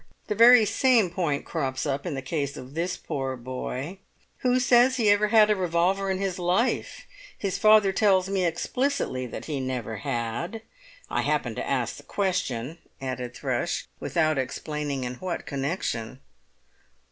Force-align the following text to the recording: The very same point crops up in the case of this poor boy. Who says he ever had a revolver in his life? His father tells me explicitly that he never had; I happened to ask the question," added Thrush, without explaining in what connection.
The 0.29 0.33
very 0.33 0.65
same 0.65 1.11
point 1.11 1.45
crops 1.45 1.85
up 1.85 2.07
in 2.07 2.15
the 2.15 2.23
case 2.23 2.57
of 2.57 2.73
this 2.73 2.97
poor 2.97 3.37
boy. 3.37 3.99
Who 4.37 4.59
says 4.59 4.95
he 4.97 5.11
ever 5.11 5.27
had 5.27 5.51
a 5.51 5.55
revolver 5.55 6.09
in 6.09 6.17
his 6.17 6.39
life? 6.39 7.05
His 7.37 7.59
father 7.59 7.91
tells 7.93 8.27
me 8.27 8.43
explicitly 8.43 9.27
that 9.27 9.45
he 9.45 9.59
never 9.59 9.97
had; 9.97 10.63
I 11.07 11.21
happened 11.21 11.57
to 11.57 11.69
ask 11.69 11.97
the 11.97 12.01
question," 12.01 12.79
added 12.99 13.35
Thrush, 13.35 13.85
without 13.99 14.39
explaining 14.39 15.03
in 15.03 15.17
what 15.17 15.45
connection. 15.45 16.19